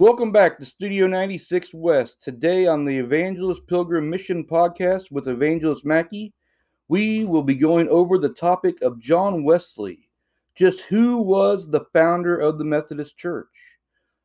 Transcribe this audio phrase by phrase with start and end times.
[0.00, 2.22] Welcome back to Studio 96 West.
[2.22, 6.32] Today on the Evangelist Pilgrim Mission podcast with Evangelist Mackey,
[6.88, 10.08] we will be going over the topic of John Wesley.
[10.54, 13.50] Just who was the founder of the Methodist Church?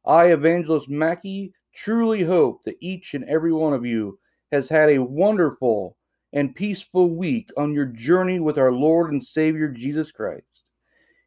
[0.06, 4.18] I, Evangelist Mackey, truly hope that each and every one of you
[4.54, 5.98] has had a wonderful
[6.32, 10.72] and peaceful week on your journey with our Lord and Savior Jesus Christ.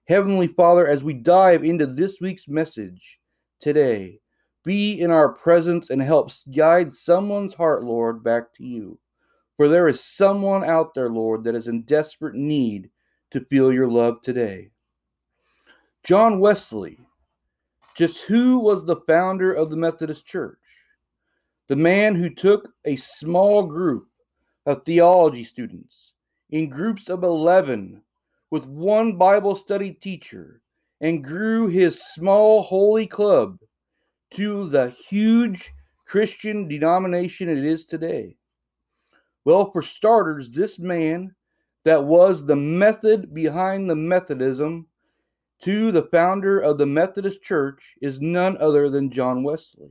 [0.07, 3.19] Heavenly Father, as we dive into this week's message
[3.61, 4.21] today,
[4.69, 8.99] be in our presence and help guide someone's heart, Lord, back to you.
[9.57, 12.91] For there is someone out there, Lord, that is in desperate need
[13.31, 14.69] to feel your love today.
[16.05, 16.99] John Wesley,
[17.95, 20.59] just who was the founder of the Methodist Church?
[21.69, 24.09] The man who took a small group
[24.67, 26.13] of theology students
[26.51, 28.03] in groups of 11
[28.51, 30.61] with one Bible study teacher
[31.01, 33.59] and grew his small holy club
[34.33, 35.73] to the huge
[36.05, 38.37] Christian denomination it is today?
[39.45, 41.35] Well, for starters, this man
[41.85, 44.87] that was the method behind the Methodism
[45.61, 49.91] to the founder of the Methodist Church is none other than John Wesley.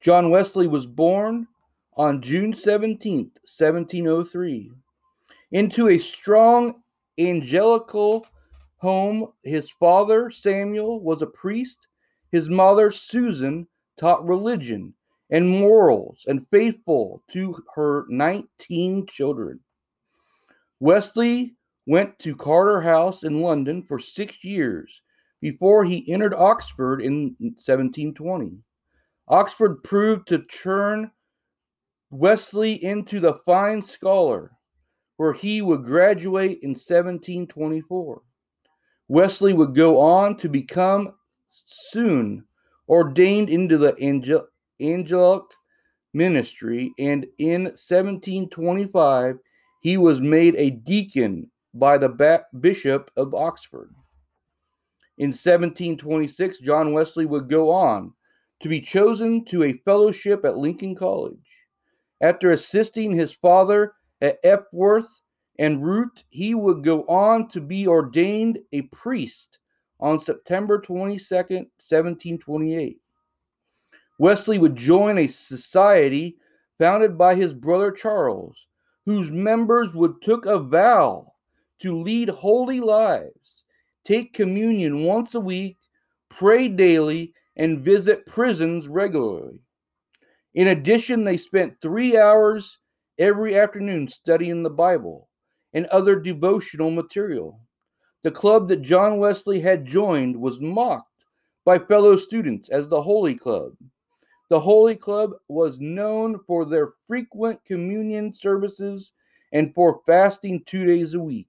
[0.00, 1.48] John Wesley was born
[1.96, 4.70] on June 17th, 1703,
[5.52, 6.82] into a strong
[7.18, 8.26] angelical
[8.76, 9.32] home.
[9.42, 11.86] His father, Samuel, was a priest
[12.32, 14.94] his mother, Susan, taught religion
[15.30, 19.60] and morals and faithful to her 19 children.
[20.80, 21.54] Wesley
[21.86, 25.02] went to Charterhouse in London for six years
[25.40, 28.58] before he entered Oxford in 1720.
[29.28, 31.10] Oxford proved to turn
[32.10, 34.52] Wesley into the fine scholar,
[35.16, 38.22] where he would graduate in 1724.
[39.08, 41.14] Wesley would go on to become
[41.52, 42.44] soon
[42.88, 44.48] ordained into the angel-
[44.80, 45.44] angelic
[46.12, 49.38] ministry, and in 1725
[49.82, 53.94] he was made a deacon by the ba- Bishop of Oxford.
[55.18, 58.14] In 1726, John Wesley would go on
[58.60, 61.46] to be chosen to a fellowship at Lincoln College.
[62.20, 65.22] After assisting his father at Epworth
[65.58, 69.58] and Wroot, he would go on to be ordained a priest
[70.02, 73.00] on September 22nd, 1728.
[74.18, 76.36] Wesley would join a society
[76.78, 78.66] founded by his brother Charles,
[79.06, 81.32] whose members would took a vow
[81.78, 83.62] to lead holy lives,
[84.04, 85.78] take communion once a week,
[86.28, 89.60] pray daily, and visit prisons regularly.
[90.54, 92.78] In addition, they spent three hours
[93.18, 95.28] every afternoon studying the Bible
[95.72, 97.60] and other devotional material.
[98.22, 101.24] The club that John Wesley had joined was mocked
[101.64, 103.72] by fellow students as the Holy Club.
[104.48, 109.12] The Holy Club was known for their frequent communion services
[109.52, 111.48] and for fasting two days a week.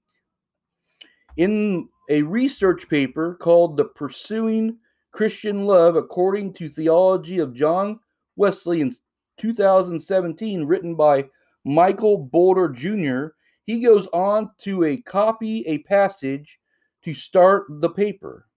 [1.37, 4.77] In a research paper called The Pursuing
[5.11, 7.99] Christian Love According to Theology of John
[8.35, 8.95] Wesley in
[9.37, 11.25] 2017, written by
[11.65, 13.35] Michael Boulder Jr.,
[13.65, 16.59] he goes on to a copy a passage
[17.03, 18.47] to start the paper.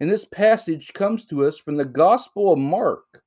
[0.00, 3.22] And this passage comes to us from the Gospel of Mark,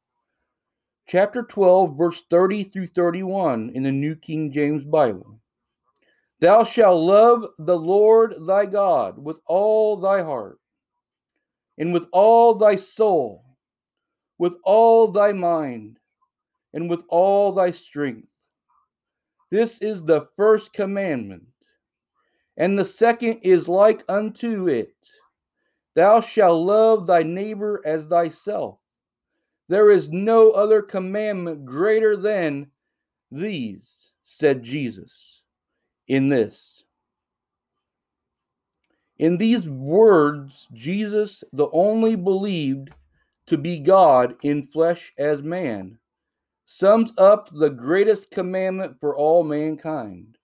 [1.07, 5.39] chapter 12, verse 30 through 31 in the New King James Bible.
[6.39, 10.59] Thou shalt love the Lord thy God with all thy heart,
[11.77, 13.43] and with all thy soul,
[14.37, 15.99] with all thy mind,
[16.73, 18.27] and with all thy strength.
[19.51, 21.43] This is the first commandment.
[22.59, 24.93] And the second is like unto it
[25.95, 28.79] Thou shalt love thy neighbor as thyself.
[29.69, 32.67] There is no other commandment greater than
[33.31, 35.43] these, said Jesus,
[36.07, 36.83] in this.
[39.17, 42.89] In these words, Jesus, the only believed
[43.47, 45.97] to be God in flesh as man,
[46.65, 50.38] sums up the greatest commandment for all mankind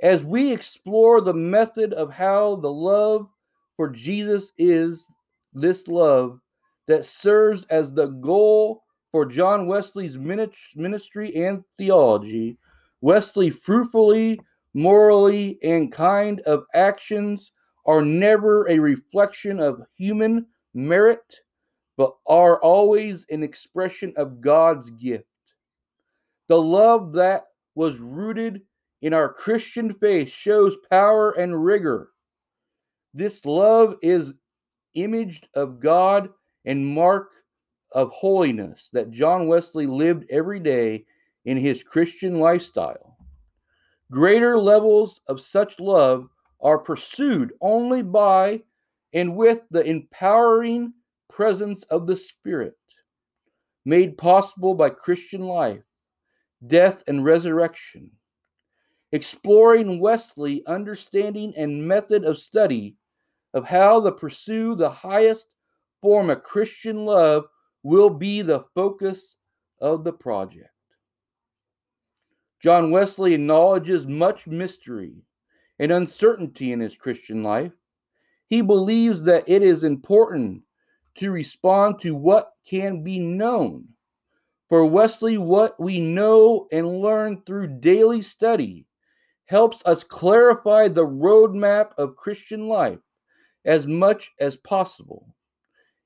[0.00, 3.28] as we explore the method of how the love
[3.76, 5.06] for Jesus is
[5.52, 6.40] this love
[6.86, 12.58] that serves as the goal for John Wesley's ministry and theology,
[13.00, 14.40] Wesley fruitfully,
[14.74, 17.52] morally, and kind of actions
[17.86, 21.40] are never a reflection of human merit,
[21.96, 25.24] but are always an expression of God's gift.
[26.48, 28.62] The love that was rooted
[29.02, 32.10] in our Christian faith shows power and rigor.
[33.14, 34.32] This love is
[34.94, 36.30] imaged of God
[36.64, 37.32] and mark
[37.92, 41.04] of holiness that John Wesley lived every day
[41.44, 43.16] in his Christian lifestyle.
[44.10, 46.28] Greater levels of such love
[46.60, 48.62] are pursued only by
[49.14, 50.92] and with the empowering
[51.30, 52.76] presence of the Spirit,
[53.84, 55.84] made possible by Christian life,
[56.66, 58.10] death, and resurrection.
[59.10, 62.96] Exploring Wesley understanding and method of study
[63.54, 65.54] of how to pursue the highest
[66.02, 67.46] form of Christian love
[67.82, 69.36] will be the focus
[69.80, 70.70] of the project.
[72.62, 75.22] John Wesley acknowledges much mystery
[75.78, 77.72] and uncertainty in his Christian life.
[78.48, 80.64] He believes that it is important
[81.16, 83.88] to respond to what can be known.
[84.68, 88.86] For Wesley, what we know and learn through daily study
[89.48, 92.98] helps us clarify the roadmap of Christian life
[93.64, 95.34] as much as possible.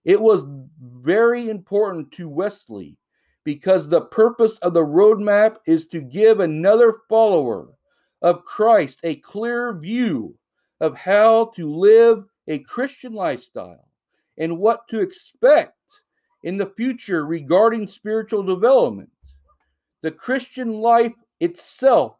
[0.05, 0.47] It was
[0.81, 2.97] very important to Wesley
[3.45, 7.69] because the purpose of the roadmap is to give another follower
[8.23, 10.37] of Christ a clear view
[10.81, 13.89] of how to live a Christian lifestyle
[14.39, 15.77] and what to expect
[16.45, 19.11] in the future regarding spiritual development.
[20.03, 22.17] The Christian life itself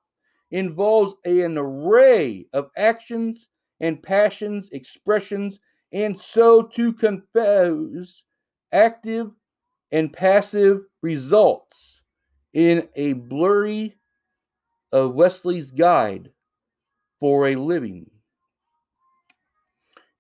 [0.53, 3.49] involves an array of actions
[3.81, 5.59] and passions, expressions,
[5.93, 8.23] and so to confuse
[8.73, 9.31] active
[9.91, 12.01] and passive results
[12.53, 13.97] in a blurry
[14.93, 16.31] of Wesley's guide
[17.19, 18.11] for a living.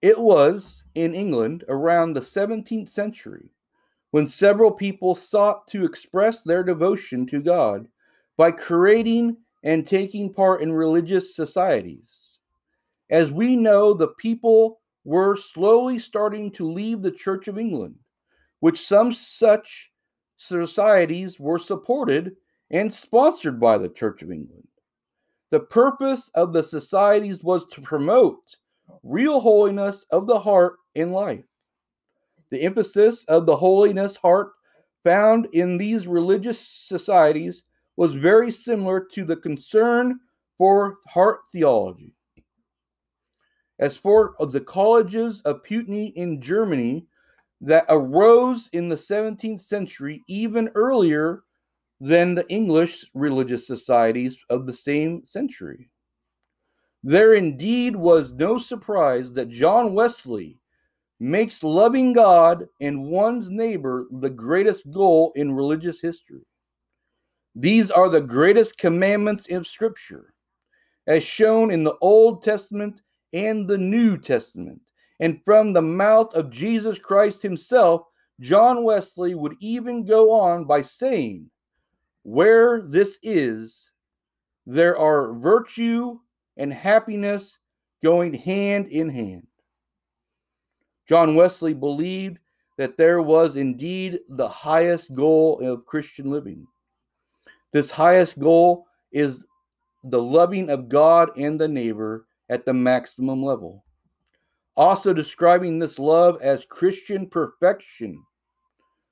[0.00, 3.50] It was in England around the 17th century
[4.10, 7.88] when several people sought to express their devotion to God
[8.36, 12.38] by creating and taking part in religious societies.
[13.10, 17.96] As we know, the people were slowly starting to leave the Church of England,
[18.60, 19.90] which some such
[20.36, 22.36] societies were supported
[22.70, 24.66] and sponsored by the Church of England.
[25.50, 28.56] The purpose of the societies was to promote
[29.02, 31.44] real holiness of the heart in life.
[32.50, 34.52] The emphasis of the holiness heart
[35.04, 37.64] found in these religious societies
[37.96, 40.18] was very similar to the concern
[40.58, 42.14] for heart theology.
[43.78, 47.06] As for the colleges of Putney in Germany
[47.60, 51.42] that arose in the 17th century, even earlier
[52.00, 55.88] than the English religious societies of the same century.
[57.04, 60.58] There indeed was no surprise that John Wesley
[61.20, 66.44] makes loving God and one's neighbor the greatest goal in religious history.
[67.54, 70.32] These are the greatest commandments in Scripture,
[71.06, 73.02] as shown in the Old Testament
[73.32, 74.80] and the New Testament.
[75.20, 78.02] And from the mouth of Jesus Christ himself,
[78.40, 81.50] John Wesley would even go on by saying,
[82.22, 83.90] Where this is,
[84.66, 86.18] there are virtue
[86.56, 87.58] and happiness
[88.02, 89.46] going hand in hand.
[91.08, 92.38] John Wesley believed
[92.78, 96.66] that there was indeed the highest goal of Christian living.
[97.72, 99.44] This highest goal is
[100.04, 103.84] the loving of God and the neighbor at the maximum level.
[104.76, 108.22] Also, describing this love as Christian perfection.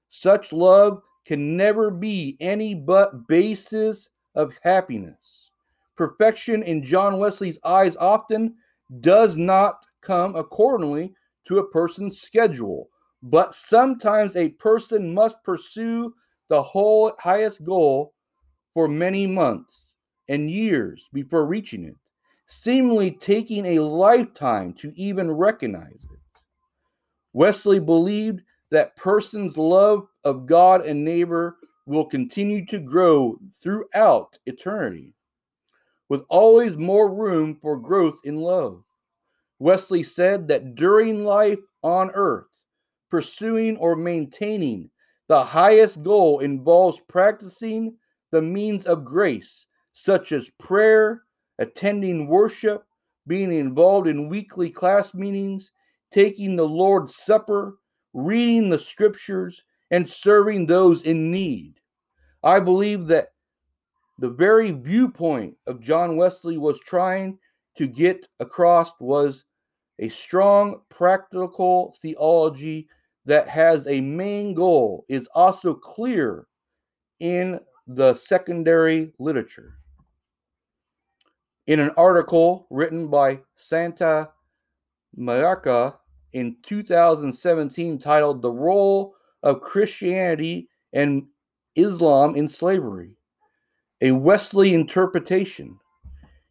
[0.08, 5.50] Such love can never be any but basis of happiness.
[5.96, 8.54] Perfection in John Wesley's eyes often
[9.00, 11.12] does not come accordingly
[11.46, 12.88] to a person's schedule,
[13.22, 16.14] but sometimes a person must pursue
[16.48, 18.14] the whole highest goal
[18.74, 19.94] for many months
[20.28, 21.96] and years before reaching it,
[22.46, 26.20] seemingly taking a lifetime to even recognize it.
[27.32, 35.14] Wesley believed that person's love of God and neighbor will continue to grow throughout eternity,
[36.08, 38.82] with always more room for growth in love.
[39.58, 42.46] Wesley said that during life on earth,
[43.10, 44.90] pursuing or maintaining
[45.28, 47.96] the highest goal involves practicing
[48.30, 51.22] the means of grace, such as prayer,
[51.58, 52.84] attending worship,
[53.26, 55.72] being involved in weekly class meetings,
[56.10, 57.78] taking the Lord's Supper,
[58.12, 61.80] reading the scriptures, and serving those in need.
[62.42, 63.28] I believe that
[64.18, 67.38] the very viewpoint of John Wesley was trying
[67.76, 69.44] to get across was
[69.98, 72.88] a strong practical theology
[73.26, 76.46] that has a main goal is also clear
[77.20, 79.74] in the secondary literature.
[81.66, 84.30] In an article written by Santa
[85.14, 85.96] Marica
[86.32, 91.26] in 2017 titled The Role of Christianity and
[91.76, 93.16] Islam in slavery,
[94.00, 95.78] a Wesley interpretation.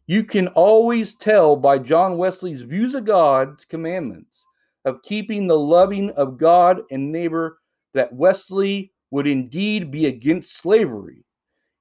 [0.06, 4.44] You can always tell by John Wesley's views of God's commandments
[4.84, 7.58] of keeping the loving of God and neighbor
[7.94, 11.24] that Wesley would indeed be against slavery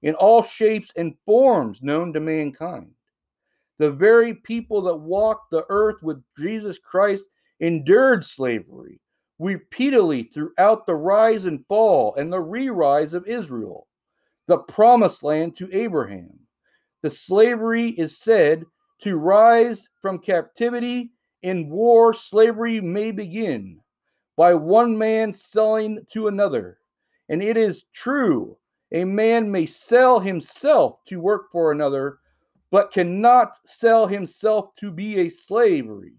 [0.01, 2.91] in all shapes and forms known to mankind.
[3.77, 7.25] The very people that walked the earth with Jesus Christ
[7.59, 8.99] endured slavery
[9.39, 13.87] repeatedly throughout the rise and fall and the re rise of Israel,
[14.47, 16.39] the promised land to Abraham.
[17.01, 18.65] The slavery is said
[19.01, 21.11] to rise from captivity.
[21.41, 23.79] In war, slavery may begin
[24.35, 26.79] by one man selling to another.
[27.29, 28.57] And it is true,
[28.91, 32.17] a man may sell himself to work for another,
[32.71, 36.13] but cannot sell himself to be a slavery.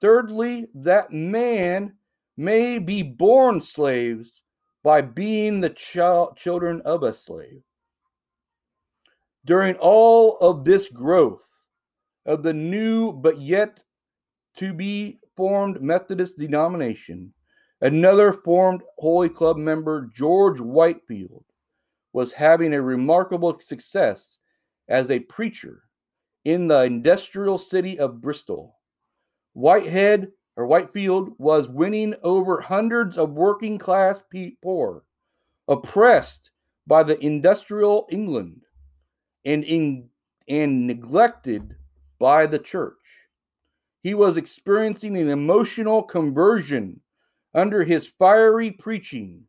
[0.00, 1.94] Thirdly, that man
[2.36, 4.42] may be born slaves
[4.84, 7.62] by being the ch- children of a slave.
[9.44, 11.46] During all of this growth
[12.24, 13.82] of the new but yet
[14.56, 17.32] to be formed Methodist denomination,
[17.86, 21.44] another formed Holy Club member, George Whitefield,
[22.12, 24.38] was having a remarkable success
[24.88, 25.82] as a preacher
[26.44, 28.80] in the industrial city of Bristol.
[29.52, 34.20] Whitehead or Whitefield was winning over hundreds of working class
[34.60, 35.04] poor,
[35.68, 36.50] oppressed
[36.88, 38.62] by the industrial England
[39.44, 40.08] and in,
[40.48, 41.76] and neglected
[42.18, 42.94] by the church.
[44.02, 47.00] He was experiencing an emotional conversion
[47.56, 49.42] under his fiery preaching.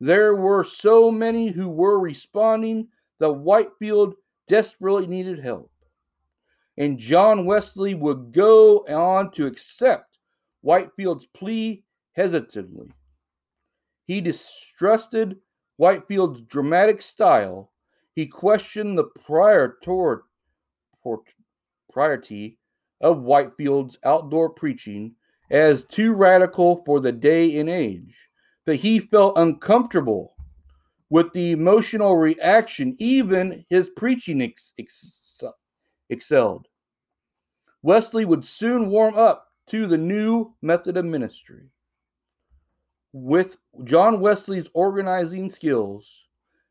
[0.00, 2.88] There were so many who were responding
[3.20, 4.14] that Whitefield
[4.48, 5.70] desperately needed help.
[6.76, 10.18] And John Wesley would go on to accept
[10.62, 11.84] Whitefield's plea
[12.16, 12.90] hesitantly.
[14.04, 15.36] He distrusted
[15.76, 17.70] Whitefield's dramatic style.
[18.16, 20.22] He questioned the prior toward,
[21.92, 22.58] priority
[23.00, 25.14] of Whitefield's outdoor preaching
[25.54, 28.16] as too radical for the day and age.
[28.66, 30.34] But he felt uncomfortable
[31.10, 35.44] with the emotional reaction, even his preaching ex- ex-
[36.10, 36.66] excelled.
[37.82, 41.70] Wesley would soon warm up to the new method of ministry.
[43.12, 46.24] With John Wesley's organizing skills,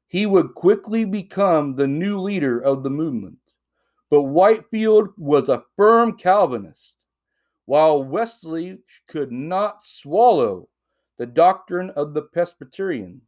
[0.08, 3.38] he would quickly become the new leader of the movement.
[4.10, 6.98] But Whitefield was a firm Calvinist,
[7.66, 10.68] while Wesley could not swallow
[11.18, 13.22] the doctrine of the Presbyterians.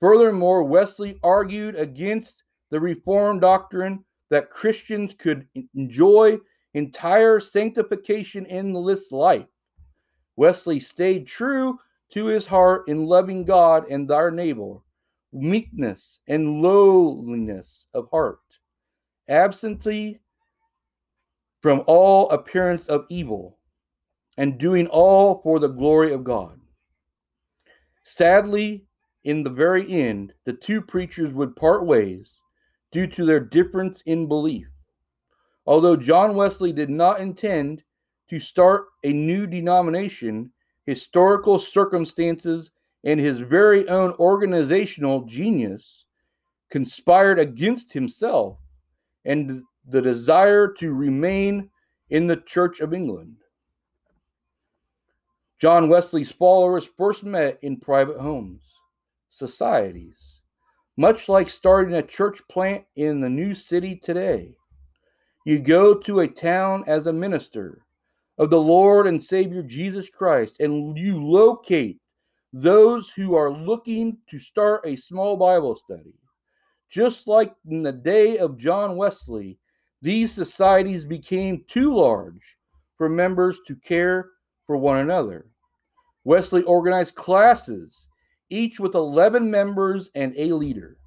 [0.00, 6.38] Furthermore, Wesley argued against the Reformed doctrine that Christians could enjoy
[6.74, 9.46] entire sanctification in this life.
[10.36, 11.78] Wesley stayed true
[12.10, 14.76] to his heart in loving God and our neighbor,
[15.32, 18.58] meekness and lowliness of heart,
[19.28, 20.20] absentee
[21.66, 23.58] from all appearance of evil,
[24.36, 26.60] and doing all for the glory of God.
[28.04, 28.84] Sadly,
[29.24, 32.40] in the very end, the two preachers would part ways
[32.92, 34.68] due to their difference in belief.
[35.66, 37.82] Although John Wesley did not intend
[38.30, 40.52] to start a new denomination,
[40.84, 42.70] historical circumstances
[43.02, 46.04] and his very own organizational genius
[46.70, 48.58] conspired against himself
[49.24, 51.70] and the desire to remain
[52.10, 53.36] in the Church of England.
[55.58, 58.72] John Wesley's followers first met in private homes
[59.30, 60.40] societies,
[60.96, 64.56] much like starting a church plant in the new city today.
[65.44, 67.84] You go to a town as a minister
[68.38, 72.00] of the Lord and Savior Jesus Christ, and you locate
[72.52, 76.14] those who are looking to start a small Bible study.
[76.88, 79.58] Just like in the day of John Wesley,
[80.06, 82.56] these societies became too large
[82.96, 84.30] for members to care
[84.64, 85.46] for one another.
[86.22, 88.06] Wesley organized classes
[88.48, 90.98] each with 11 members and a leader.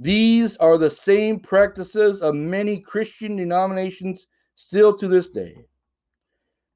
[0.00, 5.66] These are the same practices of many Christian denominations still to this day.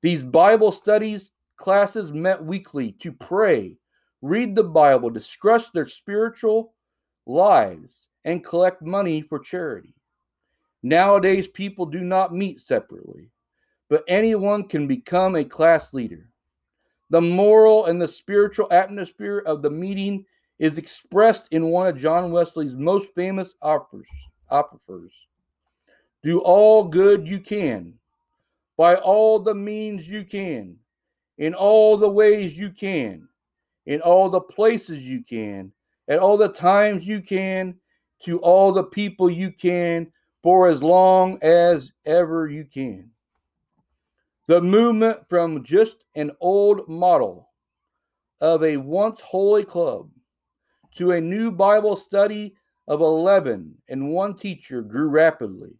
[0.00, 3.78] These Bible studies classes met weekly to pray,
[4.20, 6.74] read the Bible, discuss their spiritual
[7.26, 9.96] lives, and collect money for charity.
[10.82, 13.30] Nowadays, people do not meet separately,
[13.88, 16.28] but anyone can become a class leader.
[17.10, 20.24] The moral and the spiritual atmosphere of the meeting
[20.58, 24.06] is expressed in one of John Wesley's most famous operas.
[26.22, 27.94] Do all good you can,
[28.76, 30.76] by all the means you can,
[31.38, 33.28] in all the ways you can.
[33.86, 35.72] in all the places you can,
[36.08, 37.74] at all the times you can,
[38.20, 40.10] to all the people you can,
[40.42, 43.10] for as long as ever you can.
[44.48, 47.48] The movement from just an old model
[48.40, 50.10] of a once holy club
[50.96, 52.54] to a new Bible study
[52.88, 55.78] of 11 and one teacher grew rapidly.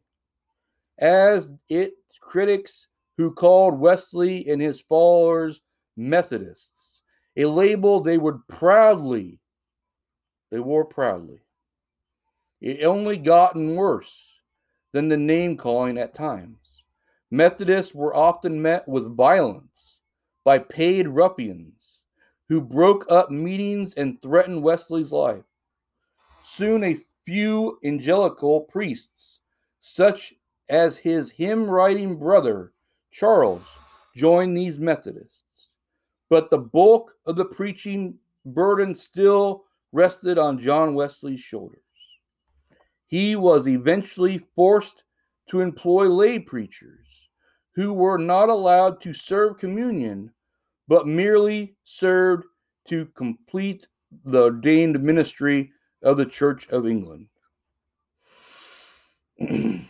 [0.99, 5.61] As its critics who called Wesley and his followers
[5.97, 7.02] Methodists,
[7.37, 9.40] a label they would proudly,
[10.50, 11.40] they wore proudly.
[12.61, 14.31] It only gotten worse
[14.92, 16.84] than the name calling at times.
[17.30, 20.00] Methodists were often met with violence
[20.44, 22.00] by paid ruffians
[22.49, 25.44] who broke up meetings and threatened Wesley's life.
[26.44, 29.40] Soon a few angelical priests,
[29.80, 30.34] such
[30.68, 32.72] as his hymn writing brother
[33.11, 33.62] Charles,
[34.14, 35.70] joined these Methodists.
[36.28, 41.80] But the bulk of the preaching burden still rested on John Wesley's shoulders.
[43.12, 45.04] He was eventually forced
[45.50, 47.07] to employ lay preachers
[47.75, 50.33] who were not allowed to serve communion,
[50.88, 52.47] but merely served
[52.88, 53.87] to complete
[54.25, 57.26] the ordained ministry of the Church of England.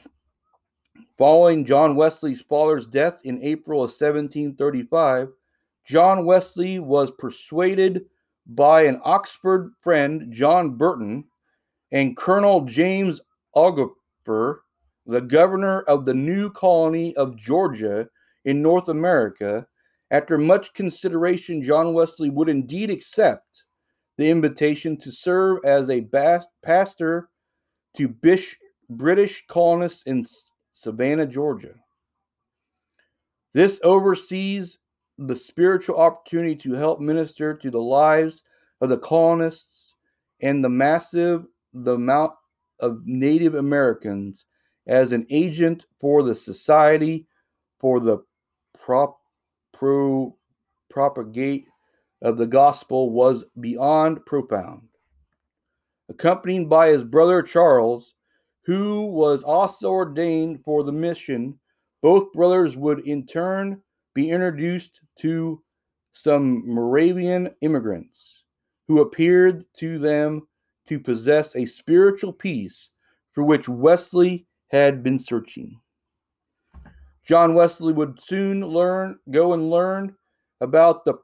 [1.17, 5.29] Following John Wesley's father's death in April of 1735,
[5.87, 8.07] John Wesley was persuaded
[8.49, 11.27] by an Oxford friend, John Burton,
[11.93, 13.21] and Colonel James
[13.55, 13.91] Augur,
[14.25, 18.09] the governor of the new colony of Georgia
[18.45, 19.67] in North America.
[20.11, 23.65] After much consideration, John Wesley would indeed accept
[24.17, 26.09] the invitation to serve as a
[26.63, 27.29] pastor
[27.97, 30.27] to Bish- British colonists in
[30.75, 31.75] Savannah, Georgia.
[33.55, 34.79] This oversees
[35.19, 38.43] the spiritual opportunity to help minister to the lives
[38.81, 39.95] of the colonists
[40.41, 42.33] and the massive the amount
[42.81, 44.45] of Native Americans
[44.87, 47.27] as an agent for the society
[47.79, 48.19] for the
[48.79, 49.19] prop,
[49.73, 50.37] pro,
[50.91, 51.67] propagate
[52.21, 54.89] of the gospel was beyond profound.
[56.09, 58.15] Accompanied by his brother Charles,
[58.65, 61.59] who was also ordained for the mission,
[62.01, 63.81] both brothers would in turn
[64.15, 65.63] be introduced to
[66.13, 68.45] some Moravian immigrants
[68.87, 70.47] who appeared to them
[70.89, 72.91] to possess a spiritual peace
[73.33, 75.81] for which Wesley had been searching.
[77.25, 80.17] John Wesley would soon learn go and learn
[80.61, 81.15] about the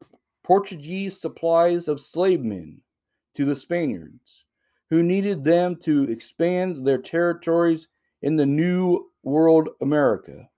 [0.45, 2.81] Portuguese supplies of slave men
[3.37, 4.45] to the Spaniards,
[4.91, 7.89] who needed them to expand their territories
[8.23, 10.49] in the New World America.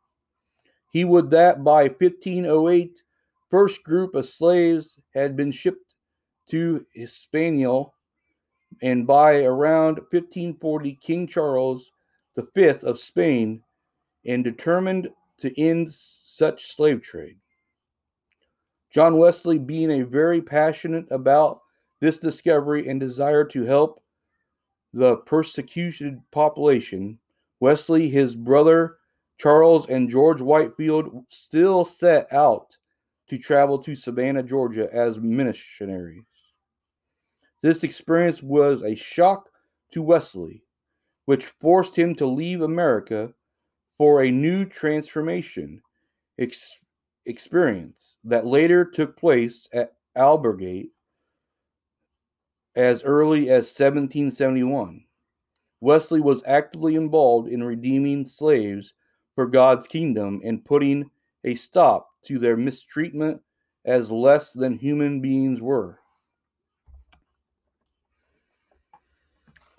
[0.91, 3.03] He would that by 1508,
[3.51, 5.95] first group of slaves had been shipped
[6.51, 7.91] to Hispaniola,
[8.83, 11.91] and by around 1540, King Charles
[12.37, 13.63] V of Spain
[14.25, 17.37] and determined to end such slave trade.
[18.91, 21.63] John Wesley, being a very passionate about
[22.01, 24.03] this discovery and desire to help
[24.93, 27.19] the persecuted population,
[27.61, 28.97] Wesley, his brother
[29.39, 32.77] Charles, and George Whitefield still set out
[33.29, 36.25] to travel to Savannah, Georgia as missionaries.
[37.63, 39.49] This experience was a shock
[39.93, 40.63] to Wesley,
[41.27, 43.33] which forced him to leave America
[43.99, 45.83] for a new transformation
[46.39, 46.79] ex-
[47.27, 50.91] experience that later took place at Aldersgate
[52.75, 55.05] as early as 1771.
[55.81, 58.95] Wesley was actively involved in redeeming slaves
[59.35, 61.11] for God's kingdom and putting
[61.45, 63.41] a stop to their mistreatment
[63.85, 66.00] as less than human beings were.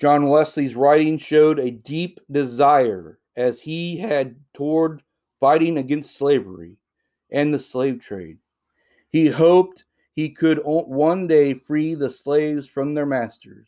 [0.01, 5.03] John Wesley's writing showed a deep desire as he had toward
[5.39, 6.77] fighting against slavery
[7.31, 8.39] and the slave trade.
[9.09, 13.67] He hoped he could one day free the slaves from their masters.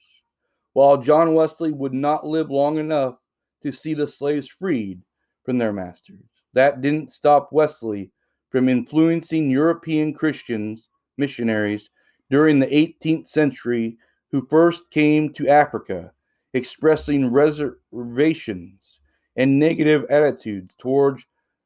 [0.74, 3.18] While John Wesley would not live long enough
[3.62, 5.04] to see the slaves freed
[5.44, 8.10] from their masters, that didn't stop Wesley
[8.50, 11.92] from influencing European Christians, missionaries,
[12.32, 14.00] during the 18th century
[14.32, 16.12] who first came to Africa
[16.54, 19.00] expressing reservations
[19.36, 21.24] and negative attitudes towards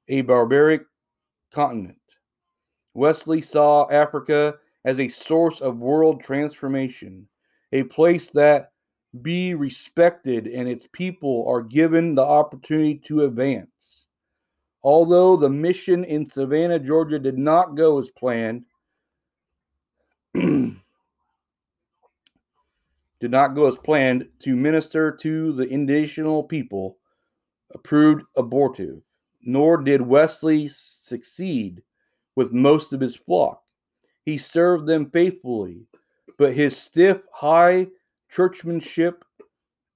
[0.07, 0.83] a barbaric
[1.51, 1.97] continent.
[2.93, 7.27] Wesley saw Africa as a source of world transformation,
[7.73, 8.71] a place that
[9.21, 14.05] be respected and its people are given the opportunity to advance.
[14.83, 18.63] Although the mission in Savannah, Georgia did not go as planned,
[23.19, 26.97] did not go as planned to minister to the indigenous people
[27.73, 29.01] approved abortive,
[29.41, 31.81] nor did Wesley succeed
[32.35, 33.63] with most of his flock.
[34.23, 35.87] He served them faithfully,
[36.37, 37.87] but his stiff, high
[38.29, 39.23] churchmanship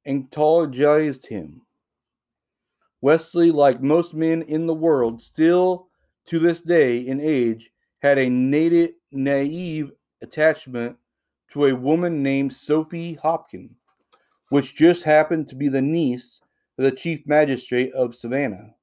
[0.08, 1.62] antagogized him.
[3.02, 5.88] Wesley, like most men in the world, still
[6.28, 10.98] to this day in age, had a native, naive attachment
[11.52, 13.76] to a woman named Sophie Hopkins,
[14.50, 16.40] which just happened to be the niece
[16.78, 18.76] of the chief magistrate of Savannah,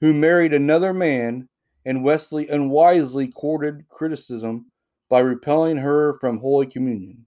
[0.00, 1.48] who married another man,
[1.84, 4.66] and Wesley unwisely courted criticism
[5.10, 7.26] by repelling her from Holy Communion.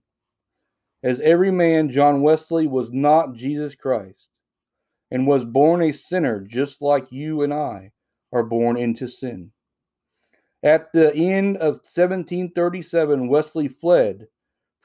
[1.02, 4.40] As every man, John Wesley was not Jesus Christ
[5.10, 7.92] and was born a sinner just like you and I
[8.32, 9.52] are born into sin.
[10.62, 14.26] At the end of 1737, Wesley fled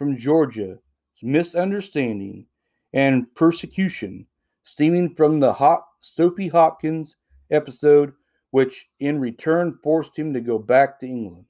[0.01, 0.79] from Georgia's
[1.21, 2.47] misunderstanding
[2.91, 4.25] and persecution
[4.63, 7.17] stemming from the Hop- Sophie Hopkins
[7.51, 8.13] episode,
[8.49, 11.45] which in return forced him to go back to England.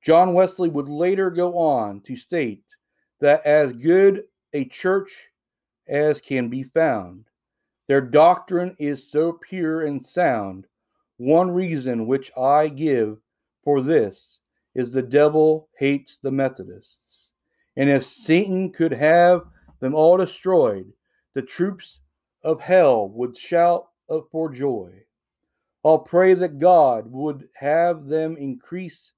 [0.00, 2.62] John Wesley would later go on to state
[3.18, 5.30] that as good a church
[5.88, 7.24] as can be found,
[7.88, 10.68] their doctrine is so pure and sound.
[11.16, 13.18] One reason which I give
[13.64, 14.39] for this
[14.74, 17.28] is the devil hates the Methodists.
[17.76, 19.42] And if Satan could have
[19.80, 20.92] them all destroyed,
[21.34, 22.00] the troops
[22.42, 23.88] of hell would shout
[24.30, 24.90] for joy.
[25.84, 29.12] I'll pray that God would have them increase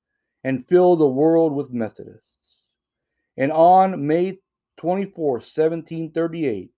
[0.44, 2.68] and fill the world with Methodists.
[3.36, 4.38] And on May
[4.76, 6.70] 24, 1738,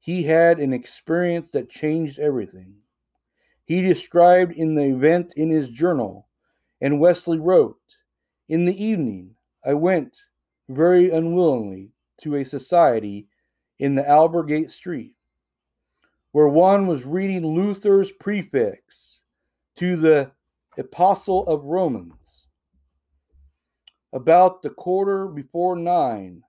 [0.00, 2.74] he had an experience that changed everything.
[3.64, 6.28] He described in the event in his journal,
[6.80, 7.78] and Wesley wrote,
[8.46, 10.18] In the evening, I went
[10.68, 13.26] very unwillingly to a society
[13.78, 15.14] in the Aldersgate Street,
[16.32, 19.20] where one was reading Luther's prefix
[19.76, 20.30] to the
[20.76, 22.46] Epistle of Romans.
[24.12, 26.42] About the quarter before nine,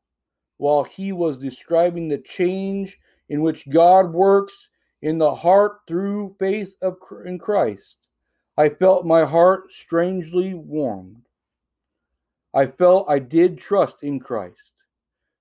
[0.58, 4.68] while he was describing the change in which God works
[5.02, 8.08] in the heart through faith of in Christ,
[8.58, 11.25] I felt my heart strangely warmed.
[12.56, 14.76] I felt I did trust in Christ,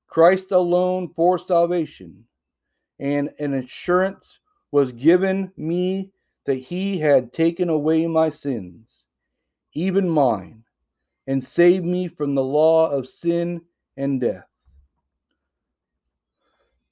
[0.08, 2.24] Christ alone for salvation,
[2.98, 4.40] and an assurance
[4.72, 6.10] was given me
[6.44, 9.04] that He had taken away my sins,
[9.74, 10.64] even mine,
[11.28, 13.62] and saved me from the law of sin
[13.96, 14.48] and death.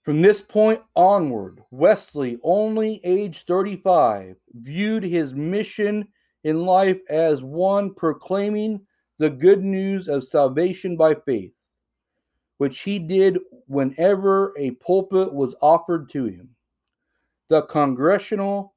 [0.03, 6.07] From this point onward, Wesley, only age 35, viewed his mission
[6.45, 8.87] in life as one proclaiming
[9.23, 11.53] the good news of salvation by faith,
[12.59, 16.49] which he did whenever a pulpit was offered to him.
[17.49, 18.75] The congregational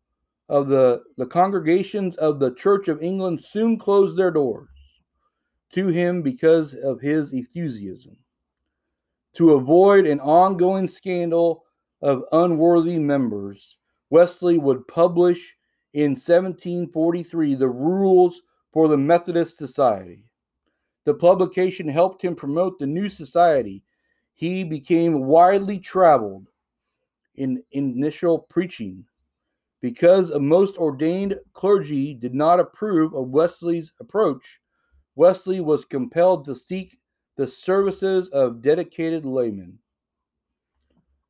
[0.48, 4.70] of the, the congregations of the Church of England soon closed their doors
[5.74, 8.16] to him because of his enthusiasm
[9.34, 11.64] to avoid an ongoing scandal
[12.04, 13.78] of unworthy members,
[14.12, 15.56] Wesley would publish
[15.92, 20.25] in 1743 the rules for the Methodist Society.
[21.06, 23.84] The publication helped him promote the new society.
[24.34, 26.48] He became widely traveled
[27.36, 29.06] in initial preaching.
[29.82, 34.60] Because most ordained clergy did not approve of Wesley's approach,
[35.16, 36.98] Wesley was compelled to seek
[37.38, 39.78] the services of dedicated laymen.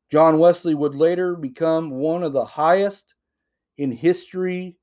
[0.09, 3.15] John Wesley would later become one of the highest
[3.77, 4.77] in history,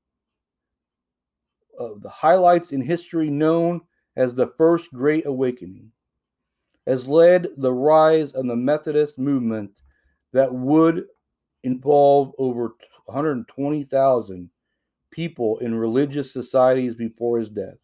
[1.79, 3.81] uh, the highlights in history known
[4.15, 5.91] as the First Great Awakening,
[6.85, 9.81] has led the rise of the Methodist movement
[10.33, 11.05] that would
[11.63, 14.49] involve over 120,000
[15.11, 17.77] people in religious societies before his death.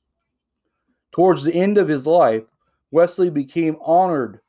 [1.11, 2.43] Towards the end of his life,
[2.91, 4.41] Wesley became honored,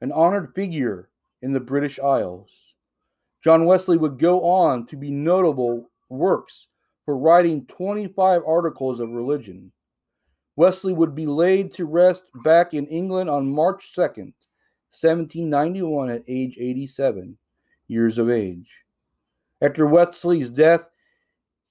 [0.00, 1.08] an honored figure
[1.42, 2.74] in the British Isles.
[3.42, 6.68] John Wesley would go on to be notable works
[7.04, 9.72] for writing 25 articles of religion.
[10.56, 14.32] Wesley would be laid to rest back in England on March 2nd,
[14.90, 17.36] 1791, at age 87
[17.88, 18.70] years of age.
[19.60, 20.88] After Wesley's death,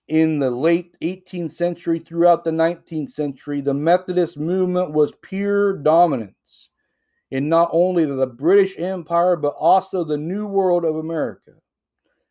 [0.08, 6.69] in the late 18th century throughout the 19th century, the Methodist movement was pure dominance
[7.32, 11.54] in not only the British Empire but also the New World of America.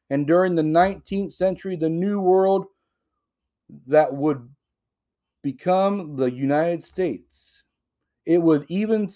[0.08, 2.66] And during the 19th century, the New World
[3.86, 4.48] that would
[5.44, 7.62] become the United States.
[8.24, 9.08] It would even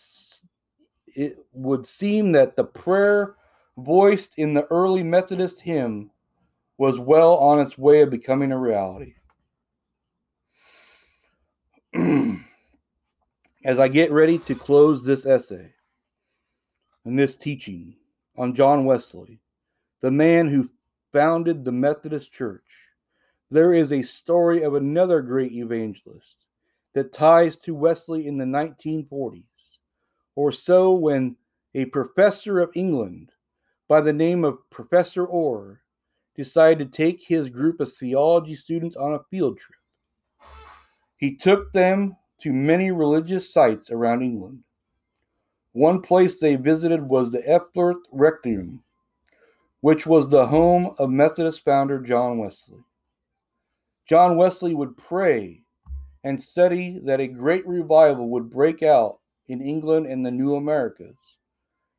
[1.07, 3.37] it would seem that the prayer
[3.79, 6.11] voiced in the early Methodist hymn
[6.77, 9.15] was well on its way of becoming a reality.
[13.65, 15.73] As I get ready to close this essay
[17.07, 17.97] and this teaching
[18.37, 19.41] on John Wesley,
[20.01, 20.71] the man who
[21.11, 22.88] founded the Methodist Church,
[23.51, 26.47] there is a story of another great evangelist
[26.95, 29.45] that ties to Wesley in the 1940s
[30.39, 31.37] or so when
[31.75, 33.33] a professor of England
[33.89, 35.81] by the name of Professor Orr
[36.37, 39.79] decided to take his group of theology students on a field trip.
[41.17, 44.63] He took them to many religious sites around England.
[45.73, 48.79] One place they visited was the Epworth Rectory,
[49.81, 52.85] which was the home of Methodist founder John Wesley.
[54.09, 55.61] John Wesley would pray
[56.25, 59.19] and study that a great revival would break out
[59.49, 61.17] in England and the New Americas.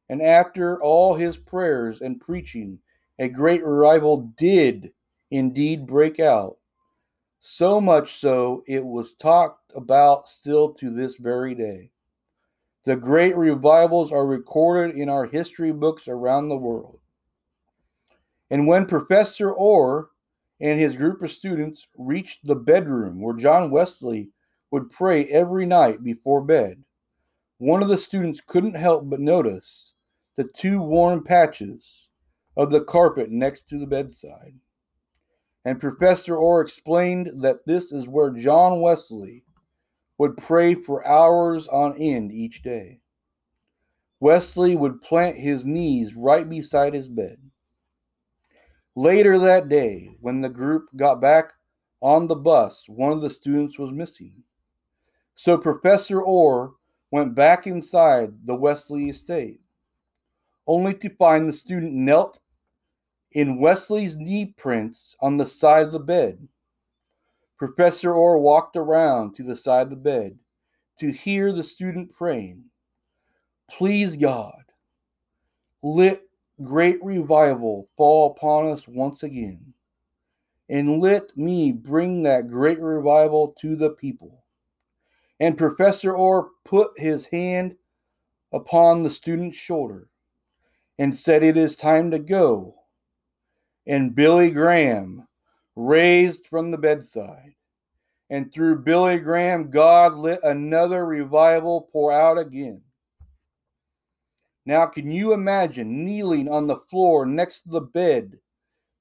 [0.09, 2.79] And after all his prayers and preaching,
[3.19, 4.91] a great revival did
[5.29, 6.57] indeed break out.
[7.41, 11.91] So much so, it was talked about still to this very day.
[12.85, 16.99] The great revivals are recorded in our history books around the world.
[18.49, 20.09] And when Professor Orr
[20.59, 24.29] and his group of students reached the bedroom where John Wesley
[24.71, 26.83] would pray every night before bed,
[27.57, 29.93] one of the students couldn't help but notice
[30.35, 32.09] the two worn patches
[32.55, 34.53] of the carpet next to the bedside.
[35.65, 39.43] And Professor Orr explained that this is where John Wesley
[40.17, 42.99] would pray for hours on end each day.
[44.19, 47.39] Wesley would plant his knees right beside his bed.
[48.99, 51.53] Later that day, when the group got back
[52.01, 54.33] on the bus, one of the students was missing.
[55.35, 56.73] So Professor Orr
[57.09, 59.61] went back inside the Wesley estate,
[60.67, 62.41] only to find the student knelt
[63.31, 66.45] in Wesley's knee prints on the side of the bed.
[67.57, 70.37] Professor Orr walked around to the side of the bed
[70.99, 72.65] to hear the student praying.
[73.71, 74.61] Please, God,
[75.81, 76.21] let
[76.63, 79.73] great revival fall upon us once again,
[80.69, 84.43] and let me bring that great revival to the people.
[85.39, 87.75] And Professor Orr put his hand
[88.51, 90.07] upon the student's shoulder
[90.97, 92.75] and said, It is time to go.
[93.87, 95.27] And Billy Graham
[95.75, 97.55] raised from the bedside.
[98.29, 102.81] And through Billy Graham, God let another revival pour out again.
[104.69, 108.37] Now, can you imagine kneeling on the floor next to the bed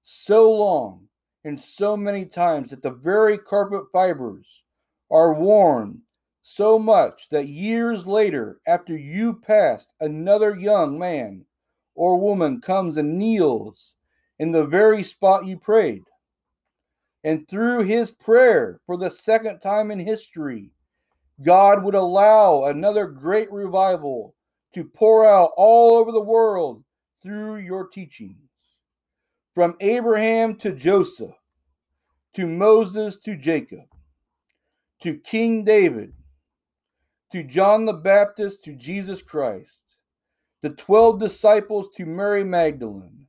[0.03, 1.09] so long
[1.45, 4.63] and so many times that the very carpet fibers
[5.11, 6.01] are worn
[6.43, 11.45] so much that years later, after you passed, another young man
[11.95, 13.95] or woman comes and kneels
[14.39, 16.05] in the very spot you prayed.
[17.25, 20.71] And through his prayer for the second time in history,
[21.43, 24.35] God would allow another great revival
[24.75, 26.85] to pour out all over the world
[27.23, 28.37] through your teachings.
[29.55, 31.35] From Abraham to Joseph,
[32.35, 33.87] to Moses to Jacob,
[35.03, 36.13] to King David,
[37.33, 39.97] to John the Baptist to Jesus Christ,
[40.63, 43.27] the 12 disciples to Mary Magdalene,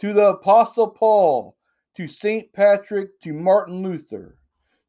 [0.00, 1.56] to the Apostle Paul,
[1.96, 2.52] to St.
[2.52, 4.36] Patrick, to Martin Luther,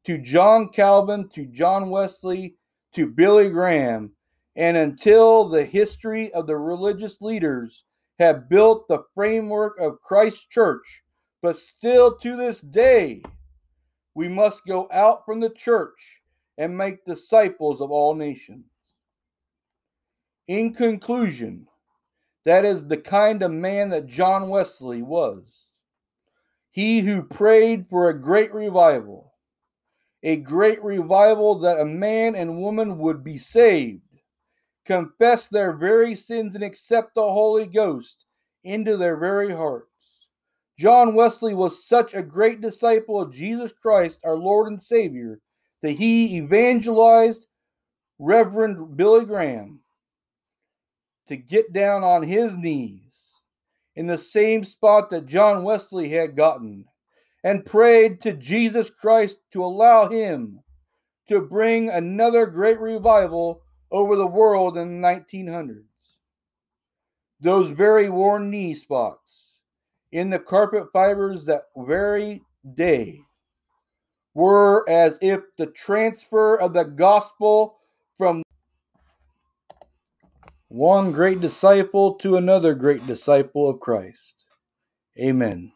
[0.04, 2.56] to John Calvin, to John Wesley,
[2.92, 4.12] to Billy Graham,
[4.56, 7.84] and until the history of the religious leaders
[8.18, 11.02] have built the framework of Christ's church,
[11.40, 13.22] but still to this day,
[14.14, 16.20] we must go out from the church
[16.58, 18.66] and make disciples of all nations.
[20.48, 21.66] In conclusion,
[22.44, 25.78] that is the kind of man that John Wesley was.
[26.70, 29.32] He who prayed for a great revival,
[30.22, 34.02] a great revival that a man and woman would be saved,
[34.84, 38.26] confess their very sins, and accept the Holy Ghost
[38.64, 40.26] into their very hearts.
[40.78, 45.40] John Wesley was such a great disciple of Jesus Christ, our Lord and Savior,
[45.82, 47.46] that he evangelized
[48.18, 49.80] Reverend Billy Graham
[51.28, 53.40] to get down on his knees
[53.96, 56.84] in the same spot that John Wesley had gotten
[57.44, 60.60] and prayed to Jesus Christ to allow him
[61.28, 63.61] to bring another great revival
[63.92, 65.84] over the world in the 1900s.
[67.40, 69.52] Those very worn knee spots
[70.10, 72.42] in the carpet fibers that very
[72.74, 73.20] day
[74.34, 77.78] were as if the transfer of the gospel
[78.16, 78.42] from
[80.68, 84.46] one great disciple to another great disciple of Christ.
[85.18, 85.72] Amen.